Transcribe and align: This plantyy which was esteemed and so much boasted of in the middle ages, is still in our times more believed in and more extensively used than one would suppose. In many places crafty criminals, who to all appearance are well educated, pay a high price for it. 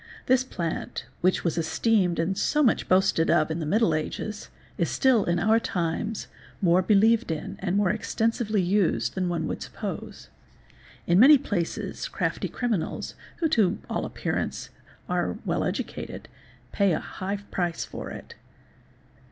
This 0.25 0.43
plantyy 0.43 1.05
which 1.21 1.43
was 1.43 1.59
esteemed 1.59 2.17
and 2.17 2.35
so 2.35 2.63
much 2.63 2.89
boasted 2.89 3.29
of 3.29 3.51
in 3.51 3.59
the 3.59 3.67
middle 3.67 3.93
ages, 3.93 4.49
is 4.75 4.89
still 4.89 5.25
in 5.25 5.37
our 5.37 5.59
times 5.59 6.25
more 6.59 6.81
believed 6.81 7.29
in 7.29 7.55
and 7.59 7.77
more 7.77 7.91
extensively 7.91 8.63
used 8.63 9.13
than 9.13 9.29
one 9.29 9.47
would 9.47 9.61
suppose. 9.61 10.29
In 11.05 11.19
many 11.19 11.37
places 11.37 12.07
crafty 12.07 12.47
criminals, 12.49 13.13
who 13.41 13.49
to 13.49 13.77
all 13.91 14.03
appearance 14.03 14.71
are 15.07 15.37
well 15.45 15.63
educated, 15.63 16.27
pay 16.71 16.93
a 16.93 16.99
high 16.99 17.37
price 17.51 17.85
for 17.85 18.09
it. 18.09 18.33